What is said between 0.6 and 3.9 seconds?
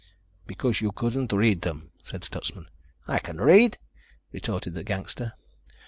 you couldn't read them," said Stutsman. "I can read,"